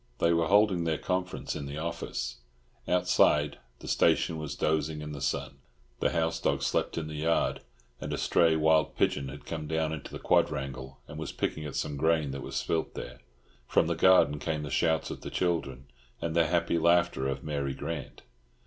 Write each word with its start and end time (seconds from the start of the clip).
They 0.17 0.33
were 0.33 0.47
holding 0.47 0.83
their 0.83 0.97
conference 0.97 1.55
in 1.55 1.67
the 1.67 1.77
office. 1.77 2.37
Outside, 2.87 3.59
the 3.81 3.87
station 3.87 4.39
was 4.39 4.55
dozing 4.55 4.99
in 4.99 5.11
the 5.11 5.21
sun. 5.21 5.59
The 5.99 6.09
house 6.09 6.39
dog 6.41 6.63
slept 6.63 6.97
in 6.97 7.05
the 7.05 7.13
yard, 7.17 7.61
and 7.99 8.11
a 8.11 8.17
stray 8.17 8.55
wild 8.55 8.95
pigeon 8.95 9.27
had 9.29 9.45
come 9.45 9.67
down 9.67 9.91
into 9.93 10.11
the 10.11 10.17
quadrangle, 10.17 10.99
and 11.07 11.19
was 11.19 11.31
picking 11.31 11.65
at 11.65 11.75
some 11.75 11.97
grain 11.97 12.31
that 12.31 12.41
was 12.41 12.55
spilt 12.55 12.95
there. 12.95 13.19
From 13.67 13.85
the 13.85 13.93
garden 13.93 14.39
came 14.39 14.63
the 14.63 14.71
shouts 14.71 15.11
of 15.11 15.21
the 15.21 15.29
children 15.29 15.85
and 16.19 16.35
the 16.35 16.47
happy 16.47 16.79
laughter 16.79 17.27
of 17.27 17.43
Mary 17.43 17.75
Grant. 17.75 18.23